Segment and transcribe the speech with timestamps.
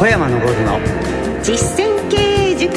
[0.00, 0.80] 小山昇の。
[1.42, 2.72] 実践経営塾。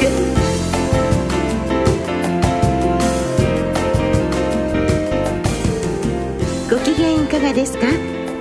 [6.68, 7.86] ご機嫌いかがですか？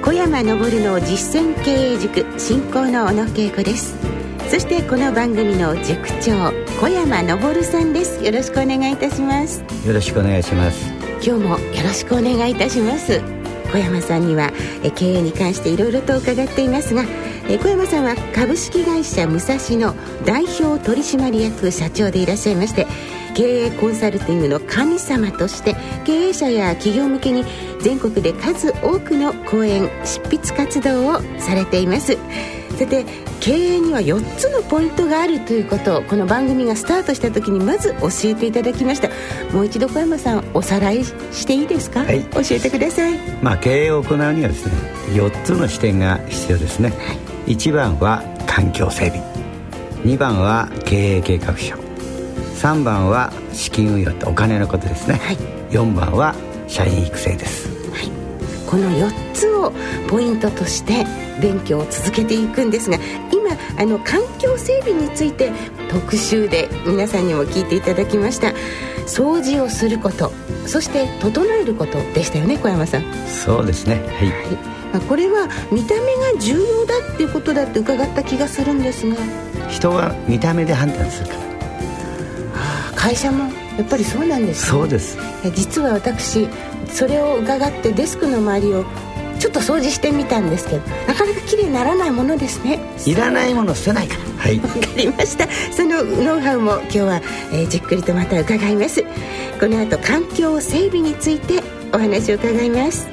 [0.04, 3.96] 小山昇の実践経営塾進行の小野恵子です。
[4.50, 8.22] そしてこの番組の塾長小山昇さんです。
[8.22, 9.64] よろしくお願いいたします。
[9.88, 10.92] よろしくお願いします。
[11.26, 13.22] 今日もよろしくお願いいたします。
[13.72, 14.52] 小山さんには
[14.96, 17.06] 経営に関していろいろと伺っていますが
[17.48, 19.96] 小山さんは株式会社武蔵の
[20.26, 22.88] 代表取締役社長でいらっしゃいまして
[23.36, 27.44] 経営コンサルティングの神様として経営者や企業向けに
[27.82, 32.18] 全国で数多くの講演執筆活動をされています。
[32.78, 33.06] さて
[33.40, 39.10] 経営には4つのポイントがあるということをこの番組がスタートした時にまず教えていただきました。
[39.54, 44.74] もう一度小山さんおさらいしていいですか、はい、教えてください、まあ、経営を行うにはですね
[45.14, 49.22] 4つの視点が必要ですね、はい、1番は環境整備。
[50.04, 51.84] 2番は経営計画書。
[52.64, 55.38] 3番は資金運用ってお金のことですね、はい、
[55.70, 56.34] 4番は
[56.70, 58.10] 社員育成です、はい、
[58.66, 59.74] この4つを
[60.08, 61.06] ポイントとして
[61.42, 62.98] 勉強を続けていくんですが
[63.34, 65.52] 今あの環境整備について
[65.90, 68.54] 特集で皆さんにも聞いていただきました。
[69.06, 70.32] 掃除をすること
[70.66, 73.04] そして整えることでしたよね小山さん。
[73.28, 73.96] そうですね。
[73.96, 76.02] はい、はいまあ、これは見た目
[76.34, 79.16] が重要だっていうことだって伺った気がするんですが。
[79.70, 81.46] 人は見た目で判断するから、は
[82.92, 85.18] あ、会社もやっぱりそうなんです、ね、そうです。
[85.56, 86.48] 実は私
[86.92, 88.86] それを伺ってデスクの周りを
[89.40, 92.80] ちょっと掃除してみたんですけどなかなか綺麗にならないものですね。
[93.08, 94.44] いらないもの捨てないから。
[94.44, 94.60] はい。
[94.60, 95.48] わかりました。
[95.76, 99.04] そのノウハウも今日は、えー、じっくりとまた伺います。
[99.60, 101.64] この後環境整備について
[101.94, 103.13] お話を伺います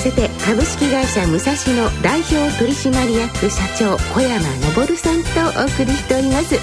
[0.00, 4.40] さて株式会社武蔵野代表取締役社長小山
[4.74, 5.22] 昇さん
[5.52, 6.54] とお送りしております。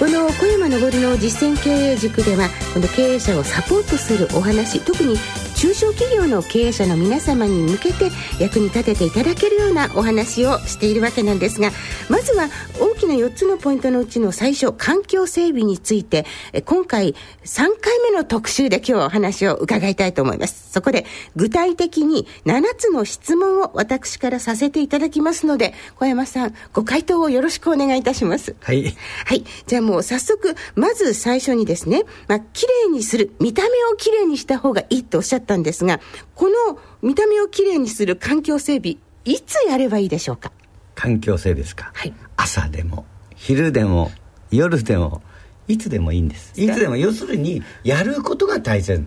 [0.00, 5.14] この小山昇の実践経営塾ではこの経営者をサポートするお話特に
[5.60, 8.10] 中小企業の経営者の皆様に向けて
[8.40, 11.60] 役に立てていただけるようなお話をしているわけなんです。
[11.60, 11.70] が
[12.08, 12.48] まずは
[12.80, 16.24] 大きな4つのポイントのうちの最初環境整備について
[16.64, 20.72] 今回3回目の特集で今日お話を伺いたいと思います。
[20.72, 21.04] そこで
[21.36, 28.56] 具体的に7つの質問を私からさせていただきますので小山さんご回答をよろしくお願いいたします。
[28.62, 28.96] はい。
[29.26, 29.44] はい。
[29.66, 36.00] じゃあもう早速まず最初にですねまあ綺麗にする見た目を綺麗にした方がいいとおっしゃったったんですが、
[36.36, 40.52] この見た目をきれいにする環境整備、いつやればいいでしょうか？
[40.94, 41.90] 環境整備ですか？
[41.94, 42.14] はい。
[42.36, 44.12] 朝でも、昼でも、
[44.52, 45.22] 夜でも、
[45.66, 46.52] いつでもいいんです。
[46.56, 49.04] いつでも、要するに、やることが大切。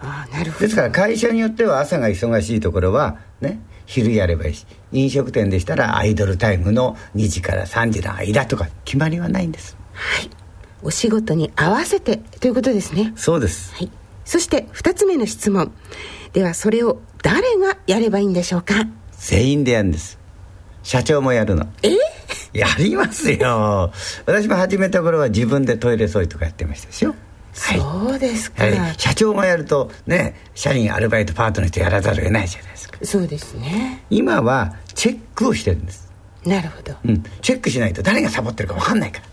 [0.00, 0.66] ああ、なるほど。
[0.66, 9.76] ですから、会社によっては朝が忙しいところは、ね、昼やればいいし、飲食店でしたらアイドルタイムの2時から3時の間とか決まりはないんです。
[9.92, 10.30] はい。
[10.82, 13.12] お仕事に合わせてということですね。
[13.16, 13.72] そうです。
[13.74, 13.90] はい。
[14.24, 15.72] そして2つ目の質問。
[16.32, 18.74] ではそれを誰がやればいいんでしょうか？
[19.12, 20.18] 全員でやるんです。
[20.82, 21.66] 社長もやるの。
[21.82, 21.96] え？
[22.52, 23.92] やりますよ。
[24.26, 27.14] 私も始めた頃は自分でトイレ掃除とかやってましたでしょ。
[27.54, 28.64] はい、そうですか、
[28.96, 32.98] 社長がやるとね社員アルバイトパートの人やらざるを得ないじゃないですか。
[33.04, 34.04] そうですね。
[34.08, 36.10] 今はチェックをしてるんです。
[36.46, 39.26] なるほど、うん、チェックしないと誰がサボってるか分かんないから。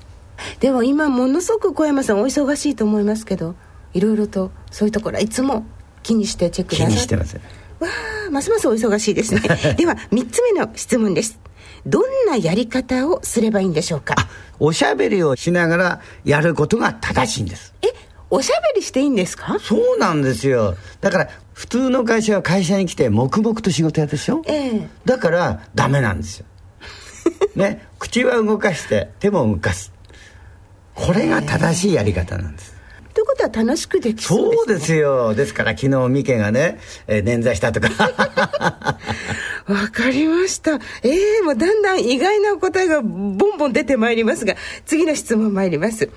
[0.59, 3.55] でも今ものすごく小山さんお忙しいと思いますけど
[3.93, 5.65] いろいろとそういうところはいつも
[6.03, 7.35] 気にしてチェック気にしてます。
[7.79, 7.87] わ
[8.27, 9.41] あますますお忙しいですね。
[9.77, 11.39] では3つ目の質問です。
[11.85, 14.15] どんなやり方をすればいいんでしょうか？
[14.59, 17.73] おしゃべりをしながらやることが正しいんです。
[17.81, 17.87] え
[18.29, 19.57] おしゃべりしていいんですか？
[19.59, 20.75] そうなんですよ。
[21.01, 26.45] だから普通の会社は会社に来て黙々と仕事やるでしょ、ええ、だからダメなんですよ。
[27.55, 29.91] ね口は動かして手も動かす。
[30.95, 32.68] これが正しいやり方なんです、という
[33.39, 35.35] ことは楽しくできそうです、ね、そうですよ。
[35.35, 37.89] ですから昨日ミケがね、えー、捻挫したとか。
[39.67, 40.79] わかりました。
[41.03, 44.55] ええー、もうだんだん意外なお答えがボンボン出てまいりますが、
[44.85, 46.09] 次の質問参ります。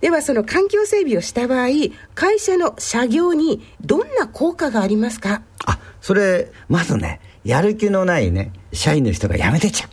[0.00, 1.68] ではその環境整備をした場合、
[2.14, 5.42] 会社の社業にどんな効果がありますか？
[5.66, 9.90] あ、それ、まずね、やる気のないね、社員の人が辞めてっちゃう。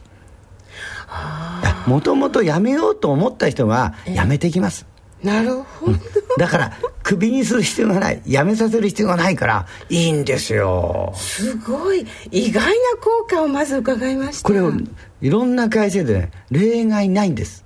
[1.89, 4.86] もともと辞めようと思った人が辞めてきます、
[5.24, 5.98] なるほど、
[6.38, 8.22] だからクビにする必要がない。
[8.25, 11.14] 辞めさせる必要がないからいいんですよ。
[11.16, 12.06] すごい。
[12.31, 14.48] 意外な効果をまず伺いました。
[14.48, 14.72] これを
[15.22, 17.66] いろんな会社でね例外ないんです。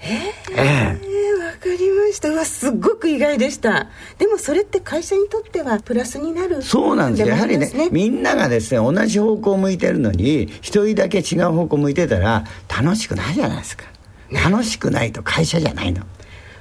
[0.00, 1.00] えええ。
[1.40, 2.28] ー、わかりました。
[2.28, 3.88] うわすっごく意外でした。
[4.18, 7.28] でもそれって会社にとってはプラスになるそうなんですよ。
[7.28, 13.84] やはりねみんながですね同じ方向を向いてるのに一人だけ違う方向向いてたら楽しくないじゃないですか。
[14.30, 16.04] 楽しくないと会社じゃないの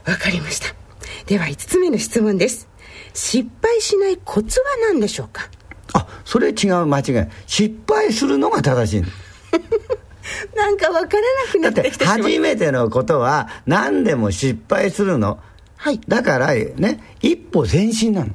[0.06, 0.74] わかりました
[1.26, 2.68] では5つ目の質問です
[3.14, 5.50] 失敗しないコツは何でしょうか？
[5.94, 7.04] あそれ違う間違い
[7.46, 9.08] 失敗するのが正しいの
[10.56, 15.40] なんか分からなくなってきて初めてのことは何でも失敗するの。
[15.76, 16.00] はい。
[16.08, 18.30] だからね、一歩前進なの。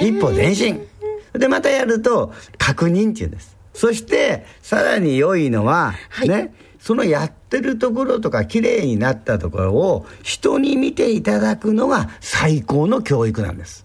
[0.00, 0.86] 一歩前進。
[1.32, 3.56] で、またやると、確認っていうんです。
[3.74, 6.54] そして、さらに良いのは、はい、ね、
[6.86, 13.84] そのやってるところとか綺麗になったところを人に見ていただくのが最高の教育なんです。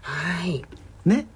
[0.00, 0.64] はい。
[1.04, 1.26] ね。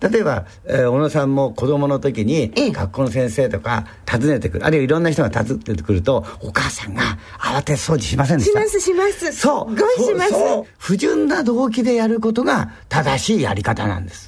[0.00, 7.02] 例えば、えー、小野さんも子供の時に、学校の先生とか訪ねてくる、あるいはいろんな人が訪ねてくると、お母さんが
[7.40, 8.60] 慌て掃除しませんでした。
[8.60, 9.32] します、します。
[9.32, 9.74] そう。
[9.74, 10.34] ごいします。
[10.78, 14.27] 不純な動機でやることが正しいやり方なんです。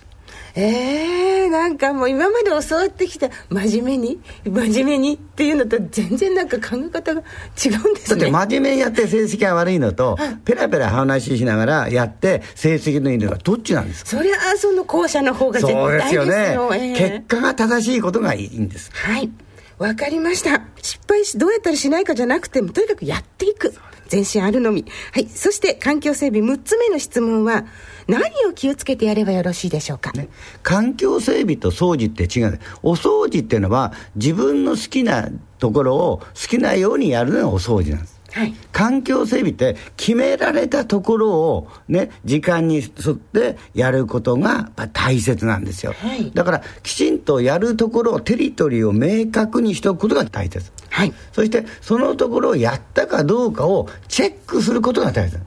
[0.55, 7.21] ええー、なんかもう今まで教わってきた真面目に真面目にっていうのと全然なんか考え方が
[7.65, 8.17] 違うんですね。
[8.17, 14.11] だって真面目にやって成績が悪いのと、はい、ペラペラ話しながらやって成績のいいのがどっちなんですか？
[14.11, 16.23] そりゃその後者の方が絶対ですよ。
[16.23, 18.91] そうですよね、えー、結果が正しいことがいいんです。
[18.93, 19.31] はい。
[19.79, 20.63] わかりました。
[20.83, 23.75] 失敗しどうやったらしないかじゃなくてもとにかくやっていく。
[24.09, 24.85] 全身あるのみ。
[25.13, 25.29] はい。
[25.29, 27.65] そして環境整備6つ目の質問は
[28.11, 30.29] 何を気をつけてやればよろしいでしょうか、ね、
[30.63, 32.61] 環境整備と掃除って違う。
[32.83, 35.29] お掃除っていうのは自分の好きな
[35.59, 38.21] ところを好きなようにやるのがお掃除なんです。
[38.33, 55.41] はい、環境整備って決められたところをね時間に沿ってやることが大切なんですよ、はい、だからきちんとやるところをテリトリーを明確にしておくことが大切、はい、そしてそのところをやったかどうかをチェックすることが大切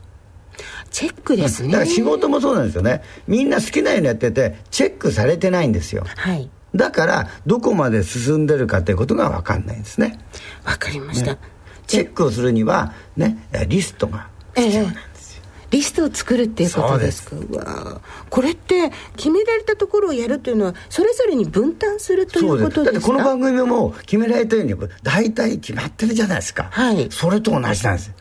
[0.94, 1.74] チェックですね。
[1.74, 3.02] だから仕事もそうなんですよね。
[3.28, 6.06] みんな好きなようにやっててチェックされてないんですよ。
[6.06, 6.50] はい。
[6.76, 10.20] だからどこまで進んでるかということが分かんないんですね。
[10.64, 11.40] 分かりました、ね、
[11.88, 13.38] チェックをするにはね
[13.68, 17.36] リストが必要なんですよ、えー、リストを作るっていうことですか？
[17.36, 22.84] うわこれって決められたところをやるというのはそれぞれに分担するということですか？
[22.84, 26.70] だってこの番組も決められたように大体決まってるじゃないですか。
[26.72, 27.08] はい。
[27.12, 28.12] それと同じなんです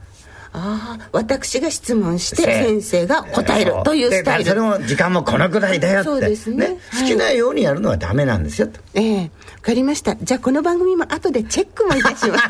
[0.55, 4.51] ああ私が質問して先生が答えるというスタイル。
[4.51, 6.77] それも時間もこのくらいだよってそうですね、ね。
[7.01, 9.17] 好きなようにやるのはダメなんですよええ。
[9.17, 10.15] ー、分かりました。
[10.17, 12.49] じゃあこの番組も後でチェックもいたします。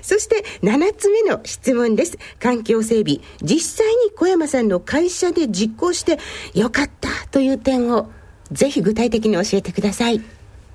[0.00, 2.18] そして7つ目の質問です。
[2.40, 3.20] 環境整備。
[3.42, 6.18] 実際に小山さんの会社で実行して
[6.54, 8.08] よかったという点を
[8.52, 10.22] ぜひ具体的に教えてください。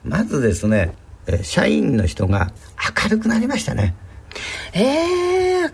[0.03, 0.93] まずですね
[1.41, 2.51] 社員の人が
[3.03, 3.95] 明るくなりましたね。
[4.73, 5.69] ええー、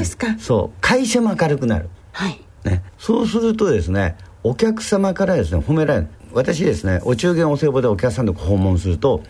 [0.00, 0.78] ですか、うん、そう。
[0.80, 1.88] 会社も明るくなる。
[2.12, 2.40] はい。
[2.64, 6.08] ね、そうするとですねお客様からですね褒められる。
[6.32, 9.22] 私ですねお中元お歳暮でお客さんと訪問すると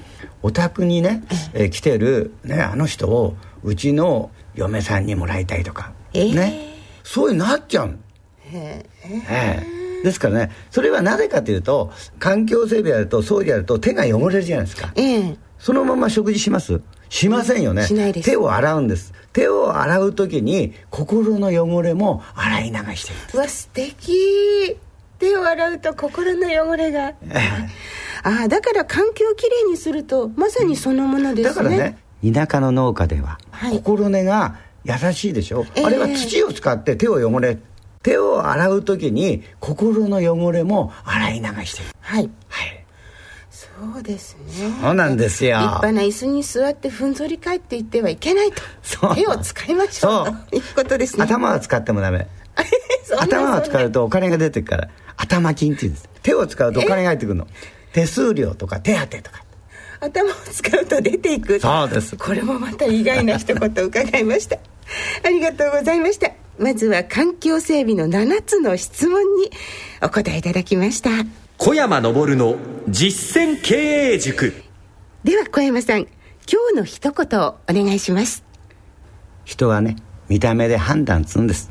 [0.43, 1.23] お宅にね、
[1.55, 6.71] えー、来てる、ね、あの人をうちの嫁さんにもらいたいとか、えー、ね。
[7.03, 7.99] そういうなっちゃう
[8.53, 16.81] えー、えー、ですからねそれはなぜかというと環境整備やると掃除やると手が汚れるじゃないですか、えー、そのまま食事します。
[17.11, 17.85] しませんよね。
[17.87, 18.31] しないです。
[18.31, 19.13] 手を洗うんです。
[19.33, 23.19] 手を洗う時に心の汚れも洗い流してる。
[23.35, 24.77] うわ素敵。
[25.19, 27.13] 手を洗うと心の汚れが。
[28.23, 37.59] ああだから環境をきれいにするとまさにそのものですね、だからね田舎の農家では、はい、心根が優しいでしょ、えー、あれは土を使って手を汚れ
[38.03, 41.89] 手を洗う時に心の汚れも洗い流してる。
[42.01, 42.80] はい、はい
[43.81, 44.71] そうですね。
[44.83, 45.57] そうなんですよ。
[45.57, 49.15] 立派な椅子に座ってふんぞり返っていってはいけないと。
[49.15, 50.51] 手を使いましょう。
[50.51, 51.25] ということですね。
[51.25, 52.29] 頭は使ってもダメ。
[53.19, 54.89] 頭は使うとお金が出てくから。
[55.17, 56.09] 頭金って言うんです。
[56.23, 57.47] 手を使うとお金が入ってくるの。
[57.95, 59.43] 手数料とか手当とか。
[60.01, 61.59] 頭を使うと出ていく。
[61.59, 62.17] そうです。
[62.17, 64.59] これもまた意外な一言伺いました。
[65.25, 66.31] ありがとうございました。
[66.59, 69.51] まずは環境整備の7つの質問に
[70.03, 71.09] お答えいただきました
[71.63, 72.57] 小山昇の
[72.89, 73.75] 実践経
[74.15, 74.55] 営塾。
[75.25, 76.09] では小山さん今
[76.73, 78.47] 日の一言をお願いします。
[79.45, 79.97] 人はね
[80.31, 81.71] 見た目で判断するんです。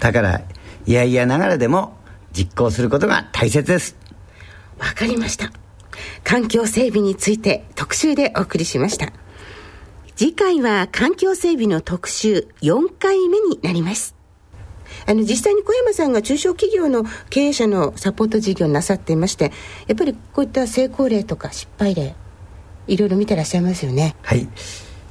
[0.00, 0.40] だから
[0.86, 1.98] いやいやながらでも
[2.32, 3.96] 実行することが大切です。
[4.76, 5.52] わかりました。
[6.24, 9.12] 環境整備について特集でお送りしました。
[10.16, 14.17] 次回は環境整備の特集4回目になります
[15.08, 19.52] あの実際に小山さんが中小企業の経営者のサポート事業をなさっていまして
[19.86, 22.14] やっぱりこういった成功例とか失敗例
[22.86, 24.16] いろいろ見てらっしゃいますよね。
[24.22, 24.48] はい。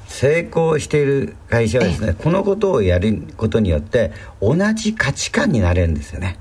[0.08, 6.38] 成功している会社はですねこのことをやることによって同じ価値観になれるんですよね。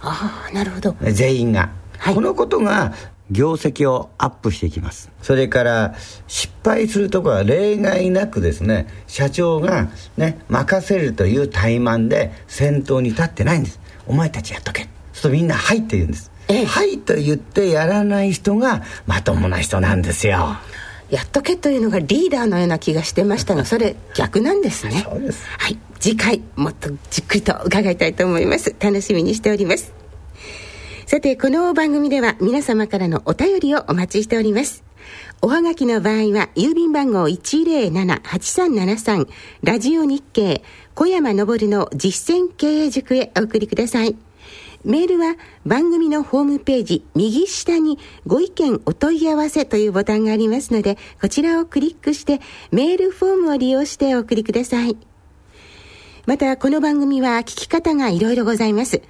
[0.00, 0.96] ああなるほど。
[1.02, 2.14] 全員が、はい。
[2.14, 2.94] このことが
[3.32, 5.10] 業績をアップしていきます。
[5.22, 5.94] それから
[6.28, 13.80] 失敗するところは例外なくですね社長がね任せるという怠慢で先頭に立ってないんです。
[14.06, 14.82] お前たちやっとけ。
[14.82, 16.64] そうするとみんな「はい」って言うんです「ええ。
[16.64, 20.56] はい」と言ってやらない人がまともな人なんですよ。
[21.10, 25.06] やっとけというのがリーダーのような気がしてましたが それ逆なんですね。
[25.08, 25.44] そうです。
[25.58, 25.78] はい。
[26.00, 28.74] 次回もっとじっくりと伺いたいと思います。
[28.80, 30.01] 楽しみにしております
[31.12, 34.82] さてこの番組では皆様からのお便りをお待ちしております
[35.42, 39.28] おはがきの場合は郵便番号107-8373
[39.62, 40.62] ラジオ日経
[40.94, 44.16] 小山昇の実践経営塾へお送りください
[44.84, 52.40] メールは番組のホームページ右下にご意見お問い合わせというボタンがありますので、こちらをクリックして
[52.70, 54.96] メールフォームを利用してお送りください。
[56.24, 59.02] また、この番組は聞き方がいろいろございます。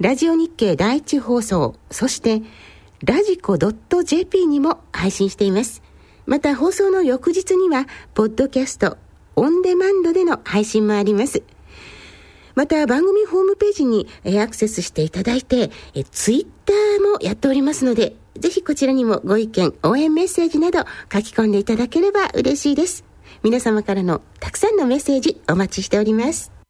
[0.00, 2.42] ラジオ日経第一放送、そして、
[3.04, 5.82] ラジコ .jp にも配信しています。
[6.26, 8.96] また、放送の翌日には、ポッドキャスト、
[9.36, 11.42] オンデマンドでの配信もあります。
[12.54, 15.70] また番組ホームページにアクセスしていただいて、
[16.10, 20.80] ツイッターもやっておりますので、ぜひこちらにもご意見、応援メッセージなど
[21.12, 23.04] 書き込んでいただければ嬉しいです。
[23.42, 26.61] 皆様からのたくさんのメッセージお待ちしております。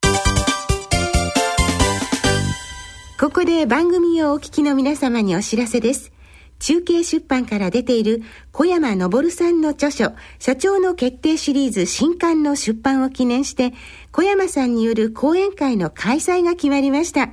[3.22, 6.10] ここで番組をお聞きの皆様にお知らせです。
[6.58, 10.10] 中継出版から出ている小山昇さんの著書、
[10.40, 13.74] 社長の決定シリーズ新刊の出版を記念して、
[14.10, 17.28] 小山さんによる講演会の開催が決まりました。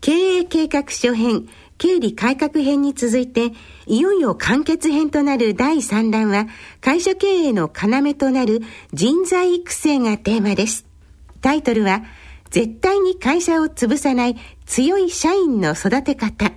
[0.00, 1.48] 経営計画書編、
[1.78, 3.50] 経理改革編に続いて、
[3.88, 6.46] いよいよ完結編となる第3弾は、
[6.80, 8.60] 会社経営の要となる
[8.92, 10.86] 人材育成がテーマです。
[11.40, 12.04] タイトルは、
[12.54, 16.52] 絶対に会社を潰さない強い社員の育て方。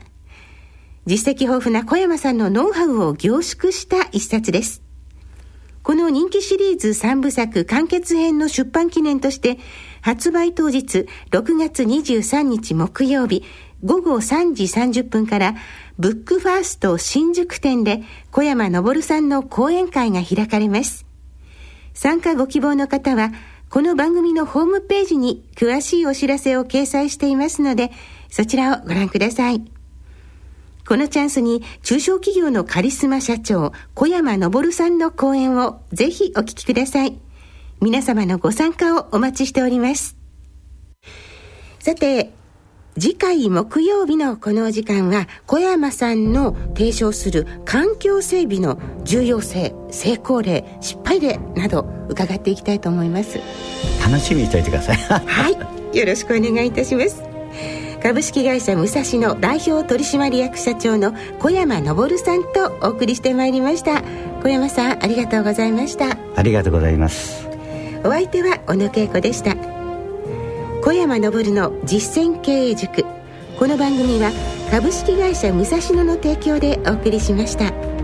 [1.05, 4.81] 実績豊富な小山さんのノウハウを凝縮した一冊です。
[5.83, 9.57] この人気シリーズ3部作完結編の出版記念として、
[10.01, 13.43] 発売当日6月23日木曜日
[13.83, 15.55] 午後3時30分から、
[15.97, 21.05] ブックファースト新宿店で小山昇さんの講演会が開かれます。
[21.93, 23.31] 参加ご希望の方は、
[23.69, 27.91] この番組のホームページに詳しいお知らせを掲載していますので、
[28.29, 29.61] そちらをご覧ください。
[30.87, 37.19] このチャンスに中小企業のカリスマ社長小山昇さんの講演をぜひお聞きください。
[37.81, 40.15] 皆様のご参加をお待ちしております。
[41.79, 42.31] さて、
[42.99, 53.39] 次回木曜日のこのお時間は小山さんの提唱する環境整備の重要性成功例失敗例など伺っていきたいと思います。
[54.03, 57.21] 楽しみにしておいてくださいはいよろしくお願いいたします。
[58.01, 64.01] 株式会社武蔵の代表取締役社長の小山昇さんとお送りしてまいりました。
[64.41, 66.17] 小山さんありがとうございました。
[66.35, 67.47] ありがとうございます。
[68.03, 69.76] お相手は小野恵子でした
[70.87, 73.03] 小山昇の実践経営塾
[73.59, 74.31] この番組は
[74.71, 77.96] 株式会社武蔵野の提供でお送りしました。